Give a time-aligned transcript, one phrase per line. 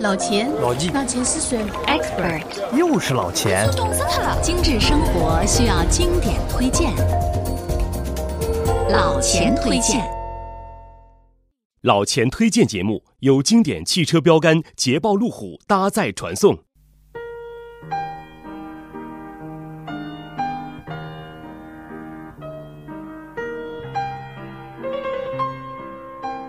[0.00, 3.68] 老钱，老纪，老钱是谁？Expert，又是老钱。
[3.76, 4.40] 懂死他了！
[4.40, 6.94] 精致生活需要经典推荐，
[8.90, 10.08] 老钱推荐。
[11.82, 16.56] 老钱推荐节目由经典汽车标杆捷豹路虎搭载传送。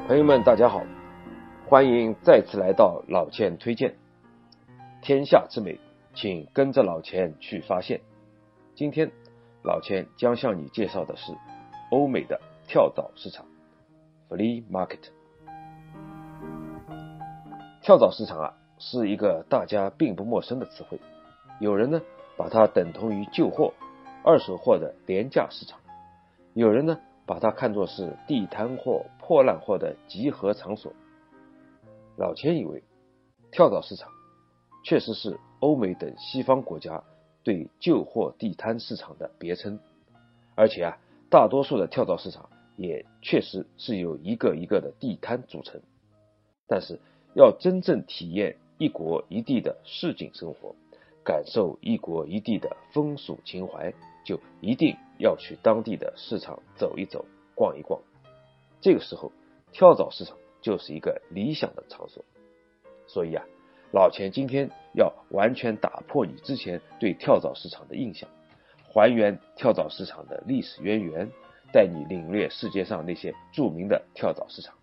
[0.07, 0.83] 朋友们，大家好。
[1.69, 3.93] 欢迎再次来到老钱推荐，
[5.03, 5.79] 天下之美，
[6.15, 8.01] 请跟着老钱去发现。
[8.73, 9.11] 今天，
[9.61, 11.31] 老钱将向你介绍的是
[11.91, 13.45] 欧美的跳蚤市场
[14.29, 15.11] （flea market）。
[17.83, 20.99] 跳蚤市场啊，是一个大家并不陌生的词汇。
[21.59, 22.01] 有人呢，
[22.35, 23.75] 把它等同于旧货、
[24.23, 25.77] 二手货的廉价市场；
[26.55, 30.91] 有人呢，把它看作是地摊货、破烂货的集合场所。
[32.19, 32.83] 老钱以为，
[33.49, 34.11] 跳蚤市场
[34.83, 37.01] 确实是欧美等西方国家
[37.45, 39.79] 对旧货地摊市场的别称，
[40.53, 40.97] 而且啊，
[41.29, 45.79] 大多数的跳蚤市场也确实是由一个一个的地摊组成。
[46.67, 46.99] 但是，
[47.35, 50.75] 要真正体验一国一地的市井生活，
[51.23, 53.93] 感受一国一地的风俗情怀，
[54.25, 57.23] 就一定要去当地的市场走一走、
[57.55, 58.01] 逛一逛。
[58.81, 59.31] 这个时候，
[59.71, 60.37] 跳蚤市场。
[60.61, 62.25] 就是一个理想的场所，
[63.07, 63.45] 所以啊，
[63.91, 68.29] 老钱今天要完全打破你之前对跳蚤市场的印象，
[68.93, 71.29] 还原跳蚤市场的历史渊源，
[71.71, 74.75] 带你领略世界上那些著名的跳蚤市场，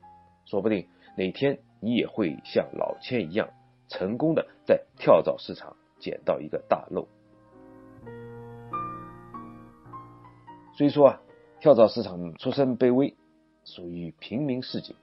[0.45, 3.49] 说不定哪天你也会像老千一样，
[3.89, 7.07] 成功的在跳蚤市场捡到一个大漏。
[10.77, 11.21] 虽说啊，
[11.61, 13.15] 跳蚤市场出身卑微，
[13.65, 14.95] 属于平民市井。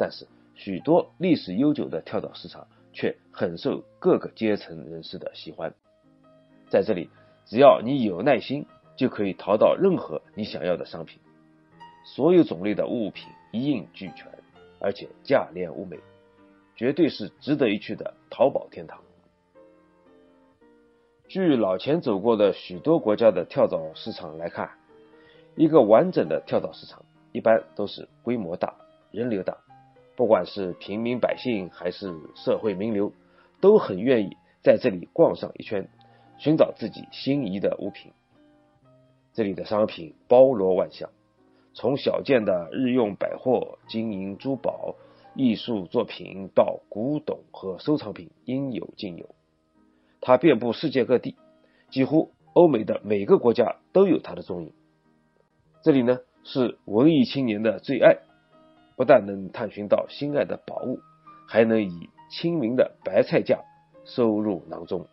[0.00, 5.74] 但是，许多历史悠久的跳蚤市场却很受各个阶层人士的喜欢。
[6.70, 7.10] 在这里，
[7.44, 8.64] 只要你有耐心，
[8.96, 11.20] 就可以淘到任何你想要的商品，
[12.02, 14.26] 所有种类的物品一应俱全，
[14.78, 15.98] 而且价廉物美，
[16.74, 19.02] 绝对是值得一去的淘宝天堂。
[21.28, 24.70] 据老钱走过的许多国家的跳蚤市场来看，
[25.56, 28.74] 一个完整的跳蚤市场一般都是规模大、
[29.10, 29.58] 人流大。
[30.20, 33.14] 不管是平民百姓还是社会名流，
[33.58, 35.88] 都很愿意在这里逛上一圈，
[36.36, 38.12] 寻找自己心仪的物品。
[39.32, 41.08] 这里的商品包罗万象，
[41.72, 44.94] 从小件的日用百货、金银珠宝、
[45.34, 49.34] 艺术作品到古董和收藏品，应有尽有。
[50.20, 51.34] 它遍布世界各地，
[51.88, 54.74] 几乎欧美的每个国家都有它的踪影。
[55.82, 58.18] 这里呢，是文艺青年的最爱。
[59.00, 61.00] 不但能探寻到心爱的宝物，
[61.48, 63.60] 还能以亲民的白菜价
[64.04, 65.06] 收入囊中。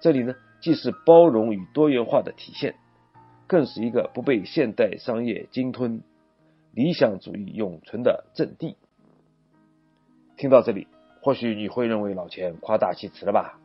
[0.00, 2.76] 这里呢，既是包容与多元化的体现，
[3.46, 6.02] 更是一个不被现代商业鲸吞、
[6.70, 8.78] 理想主义永存的阵地。
[10.38, 10.88] 听到这里，
[11.20, 13.60] 或许你会认为老钱夸大其词了吧？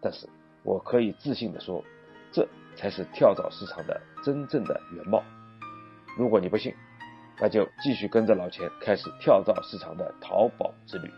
[0.00, 0.26] 但是
[0.62, 1.84] 我可以自信的说，
[2.32, 5.22] 这才是跳蚤市场的真正的原貌。
[6.16, 6.74] 如果你不信，
[7.40, 11.10] 那就继续跟着老钱开始跳蚤市场的淘宝之旅。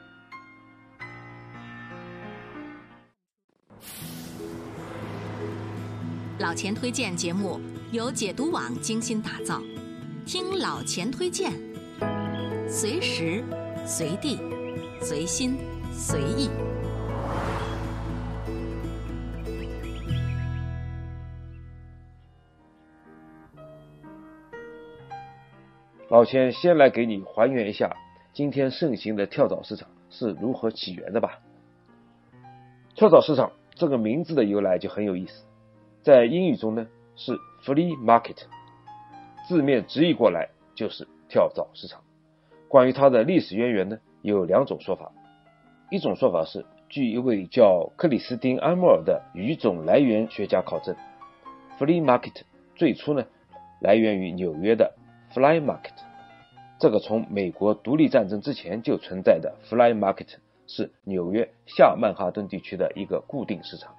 [6.39, 7.61] 老钱推荐节目
[7.93, 9.61] 由解读网精心打造，
[10.25, 11.53] 听老钱推荐，
[12.69, 13.45] 随时
[13.87, 14.39] 随地
[15.03, 15.59] 随心
[15.93, 16.49] 随意。
[26.11, 27.97] 老钱先来给你还原一下
[28.33, 31.39] 今天盛行的跳蚤市场是如何起源的吧。
[32.97, 35.45] 跳蚤市场这个名字的由来就很有意思，
[36.03, 38.39] 在英语中呢是 flea market，
[39.47, 42.03] 字面直译过来就是跳蚤市场。
[42.67, 45.13] 关于它的历史渊源呢，有两种说法。
[45.93, 50.97] 一种说法是，据一位叫克里斯汀·安莫尔的语种来源学家考证
[51.79, 52.43] ，flea market
[52.75, 53.25] 最初呢
[53.81, 54.97] 来源于纽约的。
[55.33, 55.90] Fly Market，
[56.81, 60.37] 这个从美国独立战争之前就存在的 Fly Market
[60.67, 63.95] 是纽约下曼哈顿地区的一个固定市场。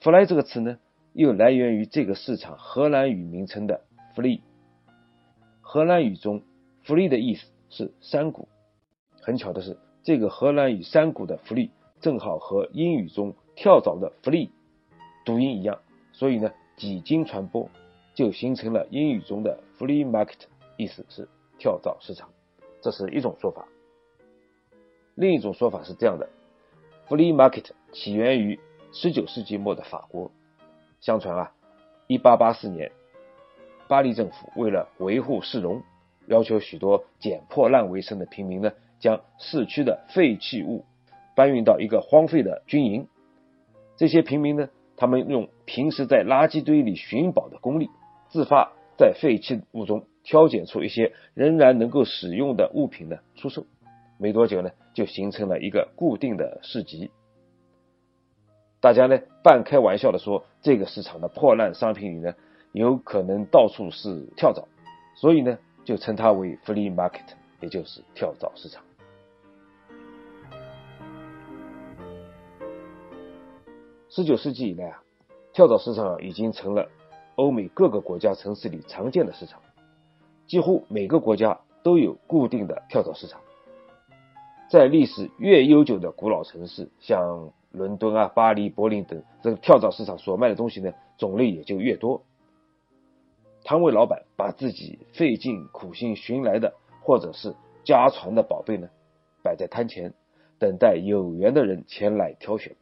[0.00, 0.78] Fly 这个词呢，
[1.12, 3.82] 又来源于这个市场荷兰语名称的
[4.16, 4.40] flee。
[5.60, 6.42] 荷兰语中
[6.86, 8.48] flee 的意思是山谷。
[9.20, 11.68] 很巧的是，这个荷兰语山谷的 flee
[12.00, 14.48] 正好和英语中跳蚤的 flee
[15.26, 15.80] 读音一样，
[16.12, 17.68] 所以呢，几经传播。
[18.14, 20.40] 就形成了英语中的 flee market，
[20.76, 21.28] 意思是
[21.62, 22.30] 跳蚤市场，
[22.80, 23.68] 这是一种说法。
[25.14, 26.28] 另一种说法是这样的
[27.08, 28.58] ：flea market 起源于
[28.92, 30.32] 19世纪末的法国。
[31.00, 31.52] 相传啊
[32.08, 32.90] ，1884年，
[33.86, 35.84] 巴黎政府为了维护市容，
[36.26, 40.84] 要求许多捡破烂为生的平民呢，将市区的废弃物
[41.36, 43.06] 搬运到一个荒废的军营。
[43.96, 47.88] 这些平民呢，他们用平时在垃圾堆里寻宝的功力，
[48.30, 53.66] 自发在废弃物中挑拣出一些仍然能够使用的物品呢，出售。
[54.16, 57.10] 没多久呢，就形成了一个固定的市集。
[58.78, 62.34] 大家呢半开玩笑的说，这个市场的破烂商品里呢，
[62.70, 64.68] 有可能到处是跳蚤，
[65.16, 68.84] 所以呢，就称它为 flea market，也就是跳蚤市场。
[74.08, 75.02] 十九世纪以来啊，
[75.52, 76.88] 跳蚤市场已经成了
[77.34, 79.60] 欧美各个国家城市里常见的市场，
[80.46, 83.40] 几乎每个国家都有固定的跳蚤市场。
[84.68, 92.22] 在历史越悠久的古老城市，像伦敦啊、巴黎、柏林等，这个跳蚤市场所卖的东西呢，种类也就越多。
[93.64, 97.54] 摊位老板把自己费尽苦心寻来的，或者是
[97.84, 98.88] 家传的宝贝呢，
[99.42, 100.14] 摆在摊前，
[100.58, 102.74] 等待有缘的人前来挑选。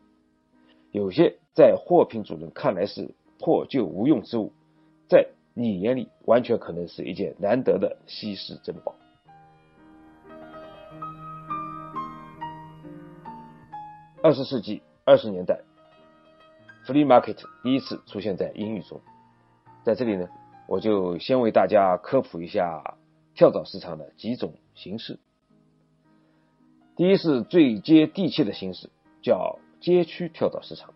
[0.91, 4.53] 有些在货品主人看来是破旧无用之物，
[5.09, 8.95] 在你眼里完全可能是一件难得的稀世珍宝。
[14.23, 15.63] 二十世纪二十年代
[16.87, 19.01] ，flea market 第一次出现在英语中。
[19.83, 20.29] 在这里呢，
[20.69, 22.99] 我就先为大家科普一下
[23.35, 25.19] 跳蚤市场的几种形式。
[26.97, 28.91] 第一是最接地气的形式，
[29.23, 30.93] 叫街区跳蚤市场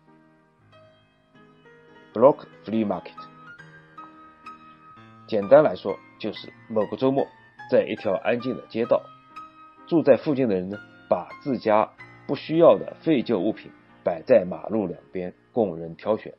[2.15, 3.11] （block flea market）。
[5.27, 7.27] 简单来说，就是某个周末，
[7.69, 9.03] 在一条安静的街道，
[9.85, 10.77] 住在附近的人呢，
[11.09, 11.91] 把自家
[12.25, 13.69] 不需要的废旧物品
[14.05, 16.33] 摆在马路两边供人挑选。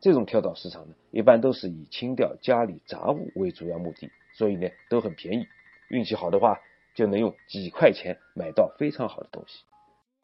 [0.00, 5.46] 这种跳蚤市场呢，一般都是以清掉家里杂物为主要目的，所以呢都很便宜。
[5.90, 6.58] 运气好的话，
[6.94, 9.64] 就能用几块钱买到非常好的东西。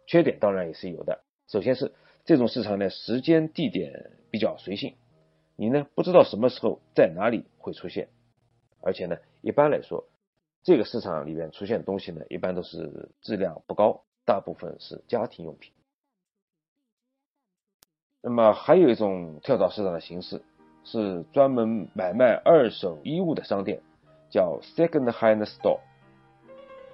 [0.07, 1.93] 缺点当然也是有的，首先是
[2.25, 4.97] 这种市场呢时间地点比较随性，
[5.55, 8.09] 你呢不知道什么时候在哪里会出现，
[8.81, 10.09] 而且呢一般来说，
[10.65, 14.03] 这个市场里面出现的东西呢一般都是质量不高。
[14.25, 15.73] 大部分是家庭用品。
[18.21, 20.41] 那么还有一种跳蚤市场的形式，
[20.85, 23.83] 是专门买卖二手衣物的商店，
[24.31, 25.81] 叫 second-hand store。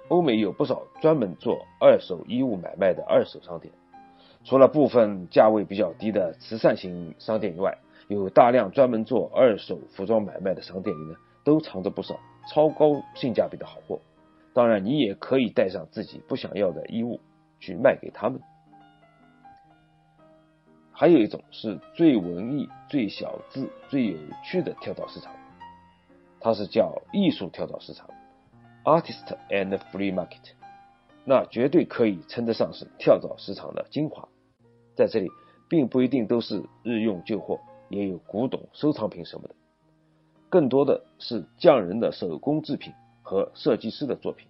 [0.07, 3.71] 欧美有不少专门做二手衣物买卖的二手商店，
[4.43, 7.77] 除了部分价位比较低的慈善型商店以外，
[8.07, 12.19] 有大量专门做二手服装买卖的商店里呢，都藏着不少
[12.49, 13.99] 超高性价比的好货。
[14.53, 17.19] 当然，你也可以带上自己不想要的衣物
[17.59, 18.41] 去卖给他们。
[20.91, 25.31] 还有一种是最文艺、最小资、最有趣的跳蚤市场，
[26.39, 28.09] 它是叫艺术跳蚤市场
[28.83, 30.58] （Artist and Free Market）。
[31.29, 34.27] 那绝对可以称得上是跳蚤市场的精华。
[34.95, 35.29] 在这里，
[35.69, 39.53] 并不一定都是日用旧货，也有古董收藏品什么的，
[40.49, 42.91] 更多的是匠人的手工制品。
[43.21, 44.47] 和设计师的作品，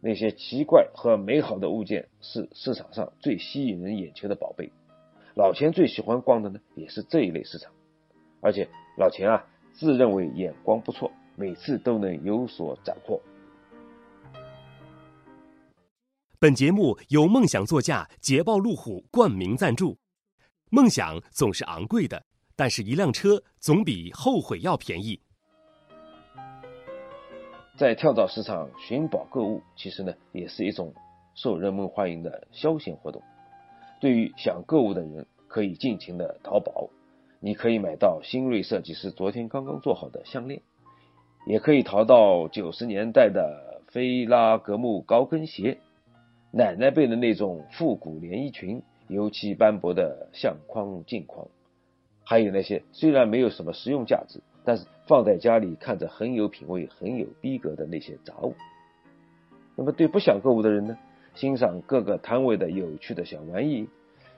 [0.00, 4.72] 那些奇怪和美好的物件是市场上最吸引人眼球的宝贝。
[5.36, 7.70] 老钱最喜欢逛的呢，也是这一类市场。
[8.40, 13.20] 而且老钱啊，自认为眼光不错，每次都能有所斩获。
[16.40, 19.98] 本节目由梦想座驾捷豹路虎冠名赞助。
[20.70, 25.20] 梦想总是昂贵的，但是一辆车总比后悔要便宜。
[27.76, 30.94] 在跳蚤市场寻宝购物，其实呢也是一种
[31.34, 33.20] 受人们欢迎的消遣活动。
[34.00, 36.88] 对于想购物的人，可以尽情的淘宝。
[37.40, 40.62] 你可以买到新锐设计师昨天刚刚做好的项链，
[41.48, 45.80] 也可以淘到九十年代的菲拉格慕高跟鞋，
[46.50, 51.48] 奶奶辈的那种复古连衣裙，油漆斑驳的相框镜框，
[52.24, 54.40] 还有那些虽然没有什么实用价值。
[54.64, 58.54] 但是放在家里看着很有品味、很有逼格的那些杂物，
[59.74, 60.98] 那么对不想购物的人呢？
[61.34, 63.88] 欣赏各个摊位的有趣的小玩意，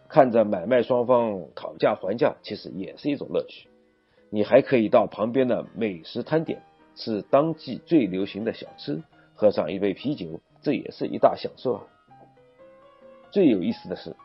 [0.07, 3.69] 看着买卖双方讨价还价，其实也是一种乐趣。
[4.29, 6.63] 你还可以到旁边的美食摊点
[6.95, 9.03] 吃当季最流行的小吃，
[9.35, 11.83] 喝上一杯啤酒，这也是一大享受啊。
[13.31, 14.17] 最有意思的是，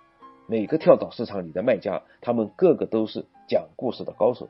[0.48, 4.50] 每个跳蚤市场里的卖家，他们个个都是讲故事的高手。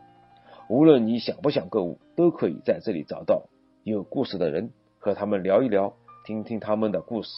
[0.69, 3.43] 无论你想不想购物，都可以在这里找到
[3.83, 5.93] 有故事的人，和他们聊一聊，
[6.25, 7.29] 听听他们的故事。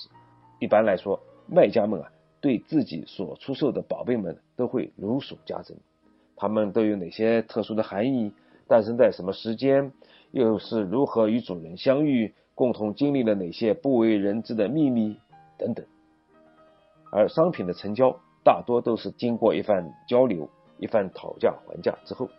[0.59, 5.75] 一般来说，卖家们啊，对自己所出售的宝贝们都会如数家珍。
[6.36, 8.31] 它们都有哪些特殊的含义？
[8.67, 9.91] 诞生在什么时间？
[10.29, 12.36] 又是如何与主人相遇？
[12.53, 15.17] 共同经历了哪些不为人知的秘密？
[15.57, 15.86] 等等。
[17.11, 22.29] 而商品的成交大多都是经过一番交流、一番讨价还价之后，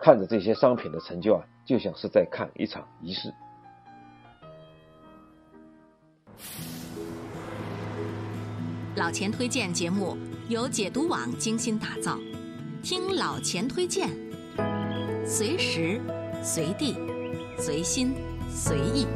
[0.00, 3.32] 看着这些商品的成交啊，就像是在看一场仪式。
[8.96, 10.16] 老钱推荐节目
[10.48, 12.16] 由解读网精心打造，
[12.82, 14.08] 听老钱推荐，
[15.26, 16.00] 随时
[16.42, 16.96] 随地
[17.58, 18.14] 随心
[18.48, 19.06] 随意。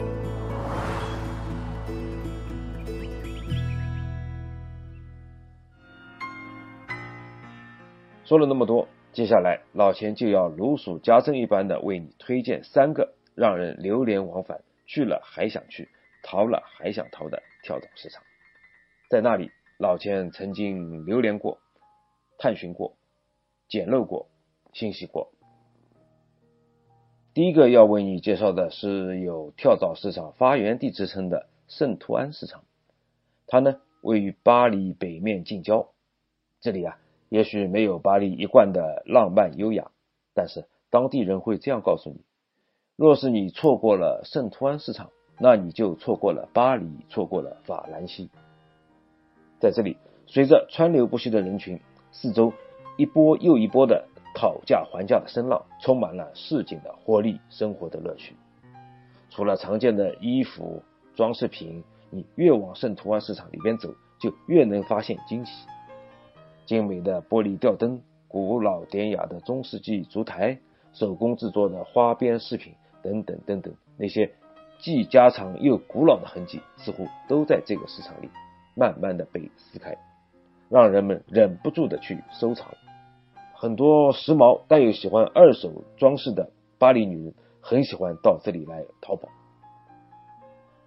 [8.29, 15.89] 说了那么多，接下来老钱就要如数家珍一般的为你推荐三个让人流连忘返、去了还想去、
[16.23, 18.23] 逃了还想逃的跳蚤市场。
[19.09, 21.57] 在那里，老钱曾经流连过、
[22.37, 22.99] 探寻过、
[23.67, 24.29] 捡漏过、
[24.75, 25.33] 欣喜过。
[27.33, 32.63] 第一个要为你介绍的是有跳蚤市场发源地之称的圣图安市场，
[33.47, 35.89] 它呢位于巴黎北面近郊，
[36.61, 36.99] 这里啊。
[37.29, 39.91] 也许没有巴黎一贯的浪漫优雅，
[40.35, 42.21] 但是当地人会这样告诉你：
[42.97, 48.31] 若是你错过了圣图安市场，那你就错过了巴黎，错过了法兰西。
[49.61, 51.81] 在这里，随着川流不息的人群，
[52.13, 52.53] 四周
[52.97, 58.35] 一波又一波的讨价还价的声浪，充满了市井的活力，生活的乐趣。
[59.31, 60.83] 除了常见的衣服、
[61.15, 65.67] 装饰品，你越往圣图安市场里边走，就越能发现惊喜。
[66.69, 70.59] 精美的玻璃吊灯、古老典雅的中世纪烛台、
[70.93, 74.31] 手工制作的花边饰品等等等等，那些
[74.79, 78.29] 既家常又古老的痕迹，似乎都在这个市场里
[78.75, 79.97] 慢慢的被撕开，
[80.69, 82.69] 让人们忍不住的去收藏。
[83.55, 89.31] 很多时髦但又喜欢二手装饰的巴黎女人，很喜欢到这里来淘宝。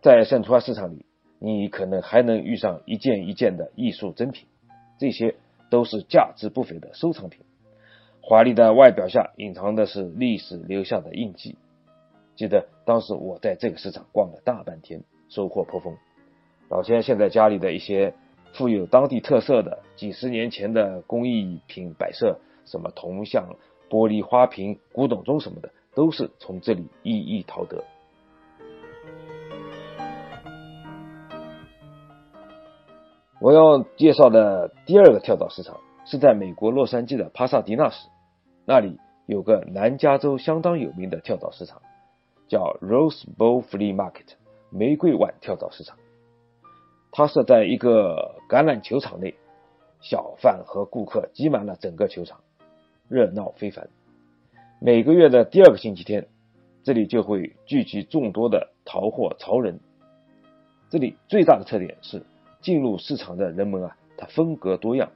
[0.03, 1.07] 在圣图安市场里，
[1.39, 4.47] 你可能还能遇上一件一件的艺术珍品，
[4.99, 5.33] 这些。
[5.71, 7.43] 都是价值不菲的收藏品，
[8.21, 11.57] 华丽的外表下隐藏的是历史留下的印记。
[12.35, 15.95] 记得当时我在这个市场逛了大半天，收获颇丰。
[16.69, 18.13] 老钱现在家里的一些
[18.53, 23.55] 富有当地特色的几十年前的工艺品摆设，什么铜像、
[23.89, 27.83] 玻璃花瓶、古董钟什么的，都是从这里一一淘得。
[33.41, 38.07] 我要介绍的第二个跳蚤市场是在美国洛杉矶的帕萨迪纳市，
[38.65, 41.81] 那里有个南加州相当有名的跳蚤市场，
[42.47, 44.35] 叫 Rose Bowl Flea Market
[44.69, 45.97] 玫瑰碗跳蚤市场。
[47.11, 49.33] 它设在一个橄榄球场内，
[50.01, 52.41] 小贩和顾客挤满了整个球场，
[53.07, 53.89] 热闹非凡。
[54.79, 56.27] 每个月的第二个星期天，
[56.83, 59.79] 这里就会聚集众多的淘货潮人。
[60.91, 62.21] 这里最大的特点是。
[62.61, 65.11] 进入市场的人们啊，他风格多样，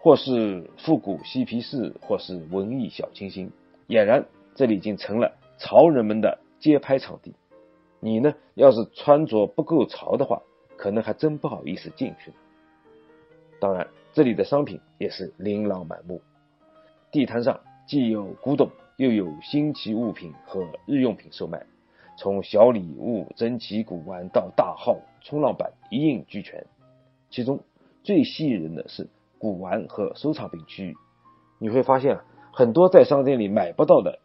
[0.00, 3.52] 或是复古嬉皮士，或是文艺小清新，
[3.88, 7.34] 俨然这里已经成了潮人们的街拍场地。
[8.00, 10.42] 你呢，要是穿着不够潮的话，
[10.76, 12.32] 可能还真不好意思进去。
[13.60, 16.22] 当然，这里的商品也是琳琅满目，
[17.12, 21.66] 地摊上既有古董，又有新奇物品和日用品售卖。
[22.20, 26.66] 从小礼物、珍奇古玩到大号冲浪板，一应俱全。
[27.30, 27.60] 其中
[28.02, 29.08] 最吸引人的是
[29.38, 30.94] 古玩和收藏品区域。
[31.58, 32.18] 你会发现，
[32.52, 34.18] 很多在商店里买不到的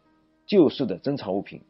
[0.44, 1.62] 旧式的珍藏物品，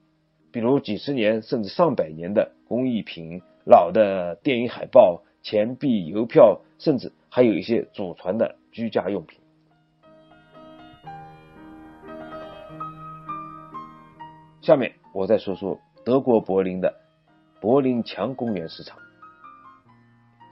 [0.50, 9.38] 比如几十年甚至上百年的工艺品、老的电影海报、钱币、邮票，甚至还有一些祖传的居家用品。
[14.61, 15.78] 下面我再说说。
[16.06, 17.00] 德国柏林的
[17.60, 18.96] 柏林墙公园市场，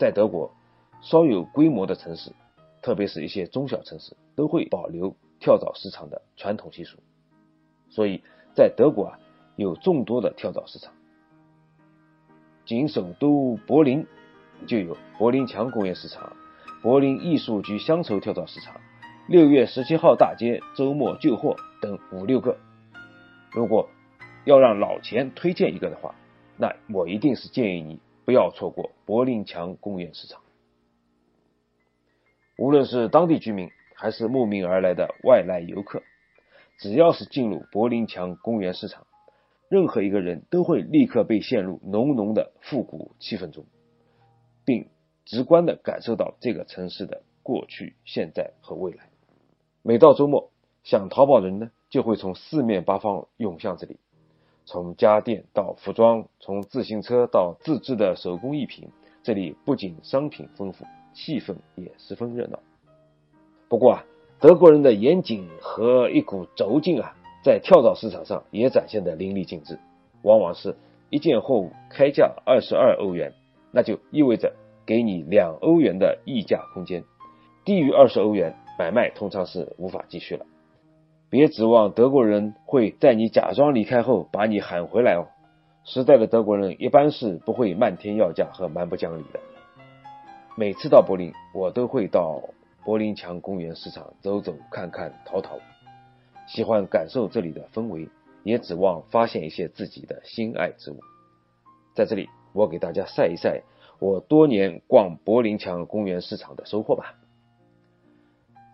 [0.01, 0.53] 在德国
[1.01, 2.33] 稍有规模的城市，
[2.83, 6.99] 特别是一些中小城市，都会保留跳蚤市场的传统习俗。
[7.89, 9.21] 所以在德国啊，
[9.55, 10.93] 有众多的跳蚤市场。
[12.65, 14.05] 仅首都柏林
[14.67, 16.33] 就有柏林墙公园市场、
[16.83, 18.81] 柏林艺术局乡愁跳蚤市场、
[19.29, 22.59] 六月十七号大街周末旧货等五六个。
[23.53, 23.89] 如果
[24.45, 26.15] 要让老钱推荐一个的话，
[26.57, 30.41] 那我一定是建议你不要错过柏林墙公园市场。
[32.57, 36.03] 无论是当地居民还是慕名而来的外来游客，
[36.79, 39.07] 只要是进入柏林墙公园市场，
[39.69, 43.65] 任何一个人都会立刻被陷入浓浓的复古气氛中，
[44.65, 44.89] 并
[45.25, 49.09] 直观的感受到这个城市的过去、现在和未来。
[49.83, 50.51] 每到周末，
[50.83, 53.99] 想淘宝的人呢，就会从四面八方涌向这里，
[54.67, 58.89] 从家电到服装，从自行车到自制的手工艺品，
[59.23, 62.59] 这里不仅商品丰富，气氛也十分热闹。
[63.69, 64.05] 不过啊，
[64.41, 69.79] 德国人的严谨和一股轴劲啊，在跳蚤市场上也展现得淋漓尽致。
[70.23, 70.75] 往往是
[71.11, 73.35] 一件货物开价二十二欧元，
[73.71, 74.55] 那就意味着
[74.87, 77.05] 给你两欧元的溢价空间，
[77.67, 80.47] 低于二十欧元，买卖通常是无法继续了。
[81.35, 85.27] 别指望德国人会在你假装离开后把你喊回来哦。
[85.83, 89.41] 实在的德国人一般是不会漫天要价和蛮不讲理的。
[90.57, 92.41] 每次到柏林，我都会到
[92.85, 95.59] 柏林墙公园市场走走看看淘淘，
[96.47, 98.09] 喜欢感受这里的氛围。
[98.45, 101.01] 也指望发现一些自己的心爱之物。
[101.97, 103.63] 在这里，我给大家晒一晒
[103.99, 107.17] 我多年逛柏林墙公园市场的收获吧。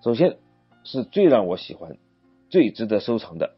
[0.05, 0.37] 首先
[0.85, 1.97] 是最让我喜欢、
[2.51, 3.55] 最值得收藏的，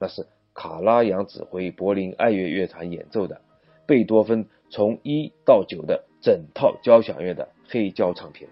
[0.00, 3.40] 那是卡拉扬指挥柏林爱乐乐团演奏的
[3.86, 8.50] 贝多芬从一到九的整套交响乐的黑胶唱片。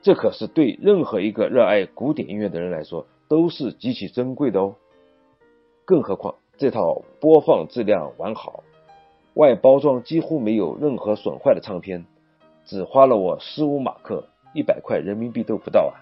[0.00, 4.76] 这可是对任何一个热爱古典音乐的人来说都是极其珍贵的哦。
[5.84, 8.64] 更何况这套播放质量完好、
[9.34, 12.06] 外包装几乎没有任何损坏的唱片，
[12.64, 16.00] 只花了我十五马克，一百块人民币都不到啊！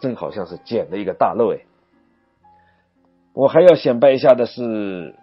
[0.00, 1.58] 正好像是捡了一个大漏哎！
[3.38, 5.14] 我还要显摆一下的是，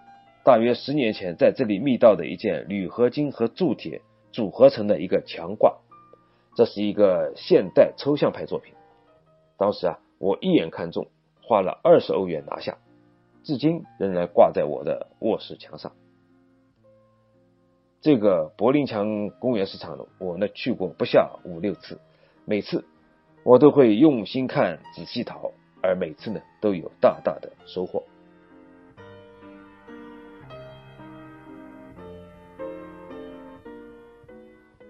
[0.46, 5.80] 大约十年前在这里觅到的一件铝合金和铸铁组合成的一个墙挂，
[6.56, 8.74] 这是一个现代抽象派作品。
[9.58, 11.08] 当时啊，我一眼看中，
[11.42, 12.78] 花了二十欧元拿下。
[13.44, 15.92] 至今仍然挂在我的卧室墙上。
[18.00, 22.00] 这个柏林墙公园市场呢，我呢去过不下五六次，
[22.46, 22.86] 每次
[23.44, 25.52] 我都会用心看、仔细淘，
[25.86, 28.04] 而每次呢都有大大的收获。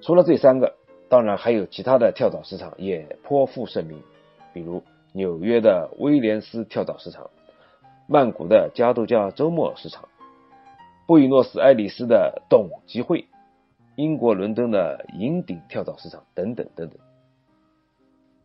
[0.01, 0.75] 除了这三个，
[1.09, 4.01] 当然还有其他的跳蚤市场也颇负盛名，
[4.53, 7.29] 比如纽约的威廉斯跳蚤市场。
[8.07, 10.09] 曼谷的加多加周末市场，
[11.07, 13.25] 布宜诺斯艾利斯的董集会，
[13.95, 16.99] 英国伦敦的银顶跳蚤市场等等等等。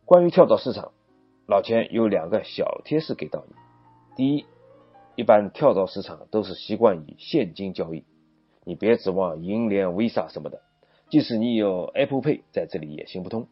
[0.03, 0.93] 关于跳蚤市场，
[1.51, 3.53] 老钱有两个小贴士给到你：
[4.15, 4.45] 第一，
[5.17, 8.05] 一般跳蚤市场都是习惯以现金交易，
[8.63, 10.61] 你别指望银联、Visa 什么的，
[11.09, 13.49] 即使你有 Apple Pay，在这里也行不通。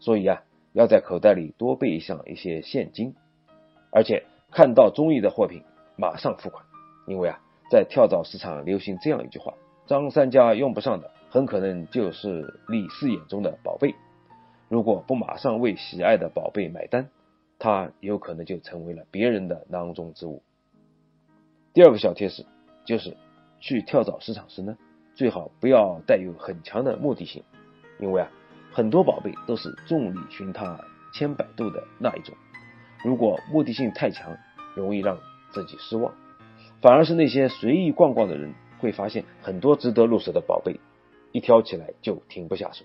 [0.00, 3.14] 所以啊，要在口袋里多备上一些现金，
[3.92, 4.24] 而且。
[4.50, 5.62] 看到中意的货品，
[5.98, 6.64] 马上付款，
[7.06, 7.38] 因为啊，
[7.70, 9.52] 在跳蚤市场流行这样一句话：
[9.86, 13.94] 张三家用不上的，很可能就是李四眼中的宝贝。
[14.70, 17.10] 如果不马上为喜爱的宝贝买单，
[17.58, 20.42] 它有可能就成为了别人的囊中之物。
[21.74, 22.46] 第二个小贴士
[22.84, 23.16] 就是，
[23.60, 24.76] 去跳蚤市场时呢，
[25.14, 27.42] 最好不要带有很强的目的性，
[27.98, 28.30] 因为啊，
[28.72, 30.78] 很多宝贝都是众里寻他
[31.12, 32.34] 千百度的那一种。
[33.04, 34.36] 如果目的性太强，
[34.74, 35.18] 容易让
[35.50, 36.14] 自己失望，
[36.80, 40.80] 反而是那些随意逛逛的人会发现很多值得入手的宝贝，
[41.32, 42.84] 一挑起来就停不下手。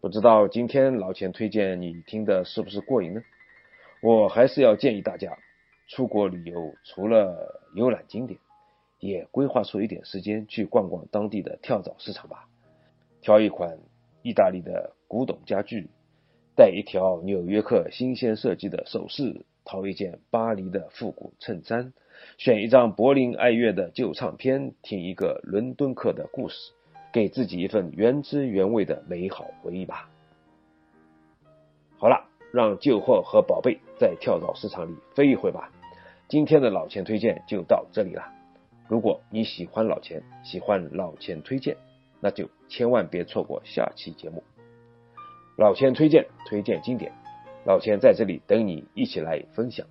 [0.00, 3.22] 不知道今天老钱推荐你听的是不是过瘾呢？
[4.00, 5.36] 我还是要建议大家，
[5.88, 8.38] 出国旅游除了游览景点，
[9.00, 12.48] 也规划出一点时间去逛逛当地的跳蚤市场吧，
[13.22, 13.76] 挑一款
[14.22, 15.88] 意大利的古董家具。
[16.54, 21.92] 带一条纽约客新鲜设计的首饰，淘一件巴黎的复古衬衫，
[22.36, 26.72] 选一张柏林爱乐的旧唱片，听一个伦敦客的故事，
[27.12, 30.08] 给自己一份原汁原味的美好回忆吧。
[31.98, 35.70] 好了，让旧货和宝贝在跳蚤市场里飞一会吧。
[36.28, 38.32] 今天的老钱推荐就到这里了。
[38.86, 41.76] 如果你喜欢老钱，喜欢老钱推荐，
[42.20, 44.44] 那就千万别错过下期节目。
[45.56, 47.12] 老千推荐推荐经典，
[47.64, 49.86] 老千在这里等你一起来分享。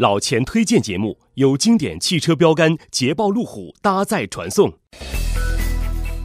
[0.00, 4.72] 老钱推荐节目由经典汽车标杆捷豹路虎搭载传送。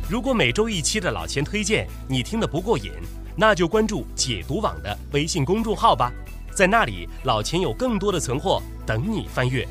[0.10, 2.90] 如果每周一期的老钱推荐你听得不过瘾，
[3.36, 6.10] 那就关注解读网的微信公众号吧，
[6.54, 9.68] 在那里老钱有更多的存货等你翻阅。